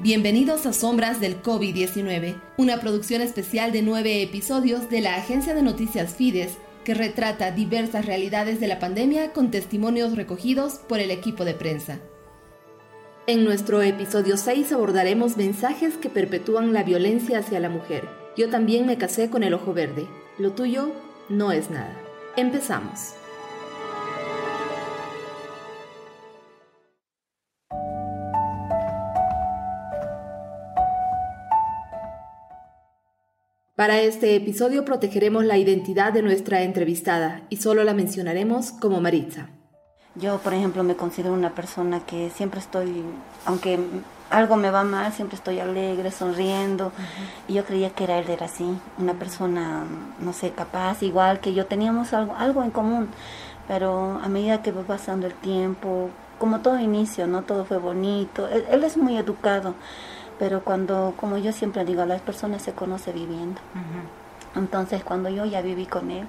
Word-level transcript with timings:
Bienvenidos 0.00 0.64
a 0.64 0.72
Sombras 0.72 1.20
del 1.20 1.42
COVID-19, 1.42 2.40
una 2.56 2.78
producción 2.78 3.20
especial 3.20 3.72
de 3.72 3.82
nueve 3.82 4.22
episodios 4.22 4.88
de 4.88 5.00
la 5.00 5.16
agencia 5.16 5.54
de 5.54 5.62
noticias 5.62 6.14
Fides 6.14 6.56
que 6.84 6.94
retrata 6.94 7.50
diversas 7.50 8.06
realidades 8.06 8.60
de 8.60 8.68
la 8.68 8.78
pandemia 8.78 9.32
con 9.32 9.50
testimonios 9.50 10.14
recogidos 10.14 10.74
por 10.74 11.00
el 11.00 11.10
equipo 11.10 11.44
de 11.44 11.54
prensa. 11.54 11.98
En 13.26 13.42
nuestro 13.42 13.82
episodio 13.82 14.36
6 14.36 14.70
abordaremos 14.70 15.36
mensajes 15.36 15.96
que 15.96 16.10
perpetúan 16.10 16.72
la 16.72 16.84
violencia 16.84 17.40
hacia 17.40 17.58
la 17.58 17.68
mujer. 17.68 18.08
Yo 18.36 18.50
también 18.50 18.86
me 18.86 18.98
casé 18.98 19.30
con 19.30 19.42
el 19.42 19.52
ojo 19.52 19.74
verde. 19.74 20.06
Lo 20.38 20.52
tuyo 20.52 20.92
no 21.28 21.50
es 21.50 21.70
nada. 21.70 22.00
Empezamos. 22.36 23.17
Para 33.78 34.00
este 34.00 34.34
episodio 34.34 34.84
protegeremos 34.84 35.44
la 35.44 35.56
identidad 35.56 36.12
de 36.12 36.20
nuestra 36.20 36.62
entrevistada 36.62 37.42
y 37.48 37.58
solo 37.58 37.84
la 37.84 37.94
mencionaremos 37.94 38.72
como 38.72 39.00
Maritza. 39.00 39.50
Yo, 40.16 40.38
por 40.38 40.52
ejemplo, 40.52 40.82
me 40.82 40.96
considero 40.96 41.32
una 41.32 41.54
persona 41.54 42.00
que 42.00 42.28
siempre 42.30 42.58
estoy, 42.58 43.04
aunque 43.44 43.78
algo 44.30 44.56
me 44.56 44.72
va 44.72 44.82
mal, 44.82 45.12
siempre 45.12 45.36
estoy 45.36 45.60
alegre, 45.60 46.10
sonriendo. 46.10 46.90
Y 47.46 47.52
yo 47.52 47.64
creía 47.64 47.90
que 47.90 48.02
era 48.02 48.18
él 48.18 48.28
era 48.28 48.46
así, 48.46 48.66
una 48.98 49.14
persona, 49.14 49.84
no 50.18 50.32
sé, 50.32 50.50
capaz, 50.50 51.04
igual 51.04 51.38
que 51.38 51.54
yo, 51.54 51.66
teníamos 51.66 52.12
algo, 52.14 52.34
algo 52.34 52.64
en 52.64 52.72
común. 52.72 53.06
Pero 53.68 54.18
a 54.20 54.28
medida 54.28 54.60
que 54.60 54.72
va 54.72 54.82
pasando 54.82 55.28
el 55.28 55.34
tiempo, 55.34 56.10
como 56.40 56.62
todo 56.62 56.80
inicio, 56.80 57.28
¿no? 57.28 57.42
Todo 57.42 57.64
fue 57.64 57.78
bonito. 57.78 58.48
él 58.48 58.82
es 58.82 58.96
muy 58.96 59.16
educado 59.16 59.76
pero 60.38 60.62
cuando, 60.64 61.14
como 61.16 61.38
yo 61.38 61.52
siempre 61.52 61.84
digo, 61.84 62.04
las 62.04 62.20
personas 62.20 62.62
se 62.62 62.72
conoce 62.72 63.12
viviendo. 63.12 63.60
Entonces, 64.54 65.04
cuando 65.04 65.28
yo 65.28 65.44
ya 65.44 65.62
viví 65.62 65.86
con 65.86 66.10
él, 66.10 66.26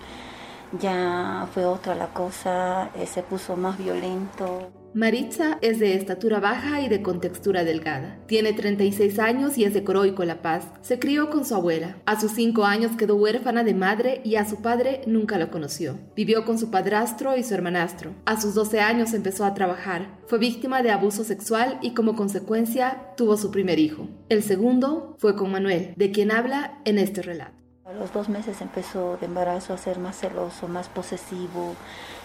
ya 0.80 1.48
fue 1.54 1.66
otra 1.66 1.96
la 1.96 2.08
cosa, 2.08 2.90
eh, 2.96 3.06
se 3.06 3.24
puso 3.24 3.56
más 3.56 3.78
violento. 3.78 4.72
Maritza 4.94 5.60
es 5.62 5.78
de 5.78 5.94
estatura 5.94 6.40
baja 6.40 6.82
y 6.82 6.90
de 6.90 7.04
contextura 7.04 7.64
delgada. 7.64 8.18
Tiene 8.26 8.54
36 8.54 9.20
años 9.20 9.58
y 9.58 9.64
es 9.64 9.74
de 9.76 9.84
Coroico, 9.84 10.26
La 10.26 10.42
Paz. 10.42 10.66
Se 10.82 10.98
crió 10.98 11.30
con 11.30 11.46
su 11.46 11.54
abuela. 11.54 11.98
A 12.08 12.20
sus 12.20 12.32
5 12.32 12.66
años 12.66 12.94
quedó 12.98 13.16
huérfana 13.16 13.64
de 13.64 13.76
madre 13.76 14.22
y 14.26 14.36
a 14.36 14.50
su 14.50 14.64
padre 14.64 15.02
nunca 15.06 15.38
lo 15.38 15.52
conoció. 15.52 16.00
Vivió 16.16 16.44
con 16.44 16.58
su 16.58 16.72
padrastro 16.72 17.38
y 17.38 17.44
su 17.44 17.54
hermanastro. 17.54 18.16
A 18.26 18.42
sus 18.42 18.56
12 18.56 18.80
años 18.80 19.14
empezó 19.14 19.46
a 19.46 19.54
trabajar. 19.54 20.18
Fue 20.26 20.40
víctima 20.40 20.82
de 20.82 20.90
abuso 20.90 21.24
sexual 21.24 21.78
y 21.84 21.94
como 21.94 22.16
consecuencia 22.16 23.14
tuvo 23.16 23.38
su 23.38 23.52
primer 23.52 23.78
hijo. 23.78 24.08
El 24.28 24.42
segundo 24.42 25.16
fue 25.20 25.36
con 25.36 25.52
Manuel, 25.52 25.94
de 25.98 26.12
quien 26.12 26.32
habla 26.32 26.82
en 26.86 26.98
este 26.98 27.22
relato. 27.22 27.60
A 27.90 27.94
los 27.94 28.14
dos 28.14 28.30
meses 28.30 28.62
empezó 28.62 29.18
de 29.18 29.26
embarazo 29.26 29.74
a 29.74 29.78
ser 29.78 29.98
más 29.98 30.16
celoso, 30.16 30.68
más 30.68 30.88
posesivo. 30.90 31.74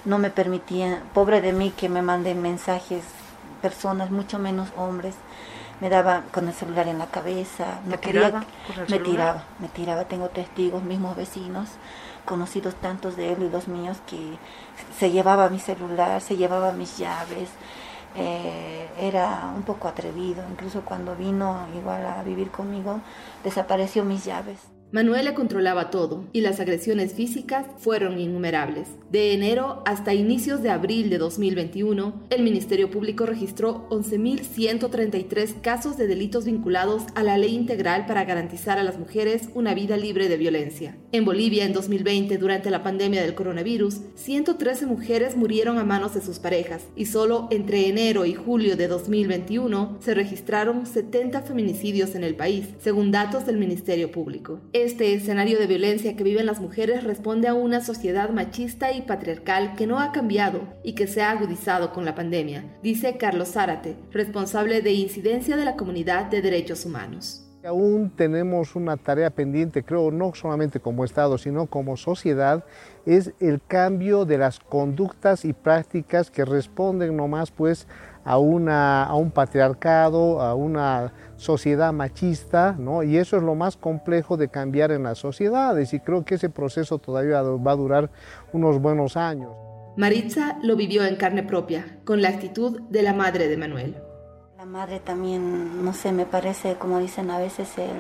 No 0.05 0.19
me 0.19 0.29
permitía, 0.29 1.03
pobre 1.15 1.41
de 1.41 1.55
mí 1.55 1.71
que 1.71 1.89
me 1.89 2.03
manden 2.03 2.43
mensajes, 2.43 3.03
personas, 3.63 4.11
mucho 4.11 4.39
menos 4.39 4.69
hombres. 4.77 5.15
Me 5.81 5.89
daba 5.89 6.25
con 6.35 6.49
el 6.49 6.55
celular 6.55 6.87
en 6.87 6.99
la 6.99 7.07
cabeza. 7.07 7.81
No 7.87 7.99
quería, 7.99 8.45
me 8.91 8.99
tiraba, 8.99 9.45
me 9.59 9.69
tiraba. 9.69 10.05
Tengo 10.05 10.29
testigos, 10.29 10.83
mismos 10.83 11.17
vecinos, 11.17 11.71
conocidos 12.27 12.75
tantos 12.75 13.17
de 13.17 13.33
él 13.33 13.45
y 13.45 13.49
los 13.49 13.67
míos, 13.67 13.97
que 14.07 14.37
se 14.99 15.13
llevaba 15.13 15.49
mi 15.49 15.61
celular, 15.61 16.21
se 16.21 16.37
llevaba 16.37 16.73
mis 16.73 16.99
llaves. 16.99 17.49
Eh, 18.17 18.91
era 19.01 19.51
un 19.57 19.63
poco 19.63 19.89
atrevido, 19.89 20.45
incluso 20.51 20.83
cuando 20.83 21.17
vino 21.17 21.67
igual 21.75 22.05
a 22.05 22.23
vivir 22.23 22.51
conmigo, 22.51 23.01
desapareció 23.43 24.05
mis 24.05 24.27
llaves. 24.27 24.74
Manuel 24.95 25.25
le 25.25 25.35
controlaba 25.35 25.91
todo 25.91 26.23
y 26.33 26.41
las 26.41 26.61
agresiones 26.61 27.15
físicas 27.15 27.67
fueron 27.79 28.21
innumerables. 28.21 28.87
De 29.11 29.33
enero 29.33 29.83
hasta 29.87 30.15
inicios 30.15 30.63
de 30.63 30.71
abril 30.71 31.11
de 31.11 31.19
2021, 31.19 32.27
el 32.31 32.45
Ministerio 32.45 32.93
Público 32.93 33.27
registró 33.27 33.89
11.133 33.91 35.61
casos 35.63 35.97
de 35.97 36.07
delitos 36.07 36.45
vinculados 36.45 37.03
a 37.17 37.25
la 37.25 37.37
Ley 37.39 37.57
Integral 37.57 38.07
para 38.07 38.25
garantizar 38.25 38.79
a 38.79 38.85
las 38.85 38.97
mujeres 38.97 39.49
una 39.55 39.75
vida 39.75 39.97
libre 39.97 40.29
de 40.29 40.37
violencia. 40.37 40.97
En 41.11 41.25
Bolivia, 41.25 41.65
en 41.65 41.73
2020, 41.73 42.39
durante 42.39 42.71
la 42.71 42.85
pandemia 42.85 43.21
del 43.21 43.35
coronavirus, 43.35 43.99
113 44.15 44.87
mujeres 44.87 45.37
murieron 45.37 45.79
a 45.79 45.85
manos 45.85 46.15
de 46.15 46.23
sus 46.23 46.39
parejas 46.39 46.85
y 46.95 47.07
solo 47.07 47.49
entre 47.51 47.89
enero 47.89 48.27
y 48.27 48.35
julio 48.35 48.77
de 48.77 48.87
2021 48.87 49.99
se 49.99 50.15
registraron 50.15 50.87
70 50.87 51.43
feminicidios 51.43 52.15
en 52.15 52.23
el 52.23 52.37
país, 52.37 52.69
según 52.79 53.11
datos 53.11 53.45
del 53.45 53.59
Ministerio 53.59 54.13
Público. 54.13 54.61
Este 54.85 55.15
escenario 55.15 55.59
de 55.59 55.67
violencia 55.67 56.15
que 56.15 56.25
viven 56.25 56.45
las 56.45 56.61
mujeres 56.61 57.05
responde 57.05 57.49
a 57.49 57.55
una 57.55 57.81
sociedad 57.81 58.29
machista 58.29 58.93
y 58.93 59.01
patriarcal 59.01 59.77
que 59.77 59.87
no 59.87 59.99
ha 59.99 60.13
cambiado 60.13 60.61
y 60.83 60.95
que 60.95 61.07
se 61.07 61.23
ha 61.23 61.31
agudizado 61.31 61.91
con 61.95 62.05
la 62.05 62.15
pandemia, 62.15 62.67
dice 62.83 63.17
Carlos 63.17 63.53
Zárate, 63.53 63.97
responsable 64.11 64.83
de 64.83 64.93
incidencia 64.93 65.57
de 65.57 65.65
la 65.65 65.77
comunidad 65.77 66.27
de 66.27 66.43
derechos 66.43 66.85
humanos. 66.85 67.41
Aún 67.65 68.11
tenemos 68.15 68.77
una 68.77 68.99
tarea 68.99 69.31
pendiente, 69.31 69.83
creo, 69.83 70.11
no 70.11 70.35
solamente 70.35 70.81
como 70.81 71.07
Estado, 71.07 71.39
sino 71.39 71.65
como 71.65 71.97
sociedad, 71.97 72.63
es 73.07 73.33
el 73.41 73.63
cambio 73.67 74.27
de 74.27 74.37
las 74.37 74.61
conductas 74.61 75.47
y 75.47 75.55
prácticas 75.55 76.31
que 76.31 76.45
responden 76.45 77.17
nomás 77.17 77.51
pues 77.51 77.87
a, 78.25 78.39
una, 78.39 79.05
a 79.05 79.15
un 79.15 79.31
patriarcado, 79.31 80.41
a 80.41 80.55
una 80.55 81.13
sociedad 81.37 81.93
machista, 81.93 82.75
¿no? 82.79 83.03
y 83.03 83.19
eso 83.19 83.37
es 83.37 83.43
lo 83.43 83.55
más 83.55 83.77
complejo 83.77 84.37
de 84.37 84.49
cambiar 84.49 84.91
en 84.91 85.03
las 85.03 85.19
sociedades, 85.19 85.93
y 85.93 86.01
creo 86.01 86.25
que 86.25 86.37
ese 86.37 86.49
proceso 86.49 86.99
todavía 86.99 87.43
va 87.43 87.73
a 87.73 87.77
durar 87.77 88.11
unos 88.53 88.81
buenos 88.81 89.17
años. 89.17 89.53
Maritza 89.97 90.59
lo 90.63 90.75
vivió 90.75 91.05
en 91.05 91.17
carne 91.17 91.43
propia, 91.43 91.99
con 92.05 92.23
la 92.23 92.31
actitud 92.31 92.81
de 92.89 93.03
la 93.03 93.13
madre 93.13 93.49
de 93.49 93.57
Manuel. 93.57 93.97
La 94.57 94.65
madre 94.65 94.99
también, 94.99 95.85
no 95.85 95.93
sé, 95.93 96.11
me 96.11 96.27
parece, 96.27 96.75
como 96.77 96.99
dicen 96.99 97.31
a 97.31 97.39
veces, 97.39 97.79
el 97.79 97.91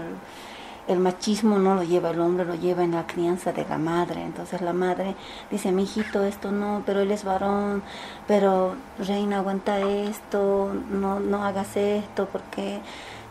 el 0.87 0.99
machismo 0.99 1.59
no 1.59 1.75
lo 1.75 1.83
lleva 1.83 2.11
el 2.11 2.21
hombre, 2.21 2.45
lo 2.45 2.55
lleva 2.55 2.84
en 2.84 2.93
la 2.93 3.06
crianza 3.06 3.53
de 3.53 3.65
la 3.65 3.78
madre. 3.78 4.22
Entonces 4.22 4.61
la 4.61 4.72
madre 4.72 5.15
dice, 5.50 5.72
mi 5.72 5.84
hijito, 5.84 6.25
esto 6.25 6.53
no, 6.53 6.83
pero 6.84 7.00
él 7.00 7.11
es 7.11 7.25
varón, 7.25 7.83
pero 8.27 8.75
reina, 8.99 9.39
aguanta 9.39 9.81
esto, 9.81 10.75
no, 10.91 11.21
no 11.21 11.44
hagas 11.44 11.77
esto, 11.77 12.28
porque, 12.31 12.81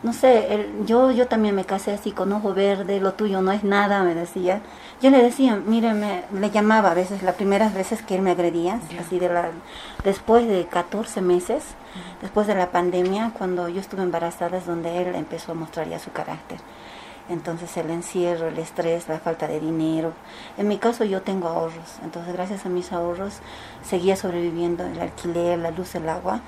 no 0.02 0.14
sé, 0.14 0.68
yo, 0.86 1.12
yo 1.12 1.28
también 1.28 1.56
me 1.56 1.66
casé 1.66 1.92
así 1.92 2.12
con 2.12 2.34
ojo 2.34 2.54
verde, 2.54 3.00
lo 3.00 3.14
tuyo 3.14 3.42
no 3.42 3.52
es 3.52 3.64
nada, 3.64 4.04
me 4.04 4.16
decía. 4.16 4.62
Yo 5.02 5.12
le 5.12 5.22
decía, 5.22 5.56
míreme, 5.56 6.24
le 6.34 6.50
llamaba 6.50 6.92
a 6.92 6.94
veces, 6.96 7.22
las 7.22 7.36
primeras 7.36 7.74
veces 7.74 8.02
que 8.02 8.16
él 8.16 8.22
me 8.22 8.32
agredía, 8.32 8.80
así 9.00 9.20
de 9.20 9.30
la, 9.30 9.52
después 10.04 10.48
de 10.48 10.66
14 10.66 11.22
meses, 11.22 11.64
después 12.22 12.48
de 12.48 12.56
la 12.56 12.72
pandemia, 12.72 13.32
cuando 13.38 13.70
yo 13.70 13.80
estuve 13.80 14.02
embarazada, 14.02 14.58
es 14.58 14.66
donde 14.66 15.02
él 15.04 15.14
empezó 15.14 15.52
a 15.52 15.56
mostrar 15.56 15.88
ya 15.88 16.00
su 16.00 16.12
carácter. 16.12 16.58
Entonces 17.30 17.76
el 17.78 17.90
encierro, 17.90 18.48
el 18.48 18.58
estrés, 18.60 19.08
la 19.08 19.20
falta 19.20 19.48
de 19.48 19.60
dinero. 19.60 20.14
En 20.58 20.68
mi 20.68 20.78
caso 20.78 21.04
yo 21.04 21.22
tengo 21.22 21.48
ahorros, 21.48 22.00
entonces 22.04 22.34
gracias 22.34 22.66
a 22.66 22.70
mis 22.70 22.92
ahorros 22.92 23.40
seguía 23.84 24.16
sobreviviendo 24.16 24.86
el 24.86 25.00
alquiler, 25.00 25.60
la 25.60 25.72
luz, 25.72 25.96
el 25.96 26.10
agua. 26.10 26.42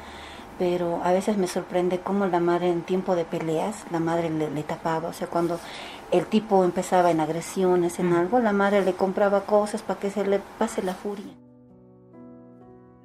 Pero 0.58 1.02
a 1.03 1.12
veces 1.12 1.38
me 1.38 1.47
sorprende 1.47 2.00
cómo 2.00 2.28
la 2.28 2.40
madre 2.40 2.69
en 2.69 2.81
tiempo 2.81 3.16
de 3.16 3.25
peleas, 3.25 3.84
la 3.91 4.00
madre 4.00 4.30
le, 4.30 4.50
le 4.50 4.64
tapaba. 4.64 5.09
O 5.09 5.14
sea, 5.14 5.28
cuando 5.28 5.59
el 6.12 6.25
tipo 6.28 6.64
empezaba 6.64 7.12
en 7.12 7.19
agresiones, 7.19 8.00
en 8.00 8.14
algo, 8.14 8.40
la 8.40 8.53
madre 8.53 8.84
le 8.84 8.94
compraba 8.94 9.41
cosas 9.41 9.81
para 9.81 10.00
que 10.00 10.09
se 10.09 10.25
le 10.25 10.40
pase 10.58 10.81
la 10.81 10.94
furia. 10.94 11.45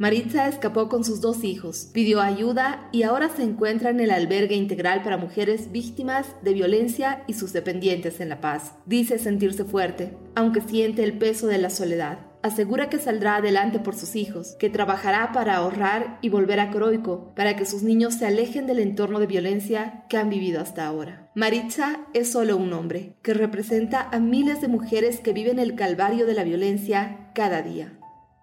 Maritza 0.00 0.48
escapó 0.48 0.88
con 0.88 1.04
sus 1.04 1.20
dos 1.20 1.44
hijos, 1.44 1.90
pidió 1.92 2.22
ayuda 2.22 2.88
y 2.90 3.02
ahora 3.02 3.28
se 3.28 3.42
encuentra 3.42 3.90
en 3.90 4.00
el 4.00 4.10
albergue 4.10 4.54
integral 4.54 5.02
para 5.02 5.18
mujeres 5.18 5.72
víctimas 5.72 6.26
de 6.40 6.54
violencia 6.54 7.22
y 7.26 7.34
sus 7.34 7.52
dependientes 7.52 8.18
en 8.20 8.30
La 8.30 8.40
Paz. 8.40 8.72
Dice 8.86 9.18
sentirse 9.18 9.66
fuerte, 9.66 10.16
aunque 10.34 10.62
siente 10.62 11.04
el 11.04 11.18
peso 11.18 11.48
de 11.48 11.58
la 11.58 11.68
soledad. 11.68 12.20
Asegura 12.42 12.88
que 12.88 12.98
saldrá 12.98 13.36
adelante 13.36 13.78
por 13.78 13.94
sus 13.94 14.16
hijos, 14.16 14.56
que 14.58 14.70
trabajará 14.70 15.32
para 15.32 15.56
ahorrar 15.56 16.18
y 16.22 16.30
volver 16.30 16.60
a 16.60 16.70
Croico, 16.70 17.34
para 17.36 17.54
que 17.54 17.66
sus 17.66 17.82
niños 17.82 18.14
se 18.14 18.26
alejen 18.26 18.66
del 18.66 18.78
entorno 18.78 19.20
de 19.20 19.26
violencia 19.26 20.06
que 20.08 20.16
han 20.16 20.30
vivido 20.30 20.62
hasta 20.62 20.86
ahora. 20.86 21.30
Maritza 21.34 22.06
es 22.14 22.32
solo 22.32 22.56
un 22.56 22.72
hombre, 22.72 23.18
que 23.20 23.34
representa 23.34 24.08
a 24.10 24.18
miles 24.18 24.62
de 24.62 24.68
mujeres 24.68 25.20
que 25.20 25.34
viven 25.34 25.58
el 25.58 25.74
calvario 25.74 26.24
de 26.24 26.32
la 26.32 26.44
violencia 26.44 27.30
cada 27.34 27.60
día. 27.60 27.98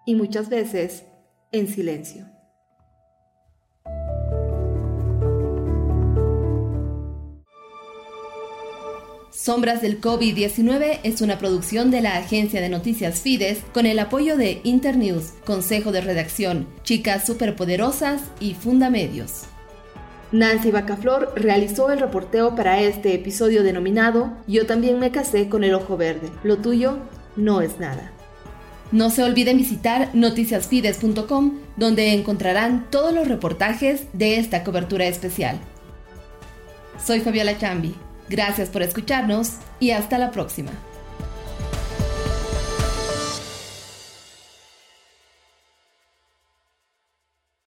Y 0.06 0.14
muchas 0.14 0.48
veces 0.48 1.02
en 1.52 1.68
silencio. 1.68 2.26
Sombras 9.30 9.80
del 9.80 10.00
COVID-19 10.00 10.98
es 11.04 11.20
una 11.22 11.38
producción 11.38 11.90
de 11.90 12.00
la 12.00 12.16
agencia 12.16 12.60
de 12.60 12.68
noticias 12.68 13.20
Fides 13.20 13.60
con 13.72 13.86
el 13.86 13.98
apoyo 13.98 14.36
de 14.36 14.60
Internews, 14.64 15.32
Consejo 15.46 15.92
de 15.92 16.00
Redacción, 16.00 16.66
Chicas 16.82 17.24
Superpoderosas 17.24 18.20
y 18.40 18.54
Fundamedios. 18.54 19.44
Nancy 20.32 20.70
Bacaflor 20.70 21.32
realizó 21.36 21.90
el 21.90 22.00
reporteo 22.00 22.54
para 22.54 22.80
este 22.80 23.14
episodio 23.14 23.62
denominado 23.62 24.36
Yo 24.46 24.66
también 24.66 24.98
me 24.98 25.12
casé 25.12 25.48
con 25.48 25.64
el 25.64 25.72
ojo 25.72 25.96
verde. 25.96 26.30
Lo 26.42 26.58
tuyo 26.58 26.98
no 27.36 27.62
es 27.62 27.78
nada. 27.78 28.17
No 28.90 29.10
se 29.10 29.22
olviden 29.22 29.58
visitar 29.58 30.10
noticiasfides.com 30.14 31.58
donde 31.76 32.14
encontrarán 32.14 32.86
todos 32.90 33.12
los 33.12 33.28
reportajes 33.28 34.04
de 34.14 34.38
esta 34.38 34.64
cobertura 34.64 35.06
especial. 35.06 35.58
Soy 37.04 37.20
Fabiola 37.20 37.58
Chambi. 37.58 37.94
Gracias 38.30 38.70
por 38.70 38.82
escucharnos 38.82 39.54
y 39.78 39.90
hasta 39.90 40.18
la 40.18 40.30
próxima. 40.30 40.70